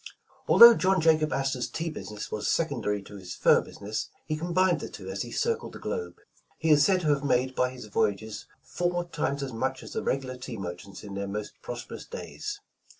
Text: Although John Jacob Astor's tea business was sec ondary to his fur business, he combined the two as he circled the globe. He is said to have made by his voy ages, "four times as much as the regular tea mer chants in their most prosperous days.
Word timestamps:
Although 0.47 0.73
John 0.77 0.99
Jacob 0.99 1.31
Astor's 1.31 1.69
tea 1.69 1.91
business 1.91 2.31
was 2.31 2.47
sec 2.47 2.69
ondary 2.71 3.05
to 3.05 3.17
his 3.17 3.35
fur 3.35 3.61
business, 3.61 4.09
he 4.25 4.35
combined 4.35 4.79
the 4.79 4.89
two 4.89 5.11
as 5.11 5.21
he 5.21 5.29
circled 5.31 5.73
the 5.73 5.77
globe. 5.79 6.15
He 6.57 6.71
is 6.71 6.83
said 6.83 7.01
to 7.01 7.09
have 7.09 7.23
made 7.23 7.53
by 7.53 7.69
his 7.69 7.85
voy 7.85 8.09
ages, 8.13 8.47
"four 8.63 9.03
times 9.03 9.43
as 9.43 9.53
much 9.53 9.83
as 9.83 9.93
the 9.93 10.01
regular 10.01 10.37
tea 10.37 10.57
mer 10.57 10.73
chants 10.73 11.03
in 11.03 11.13
their 11.13 11.27
most 11.27 11.53
prosperous 11.61 12.07
days. 12.07 12.59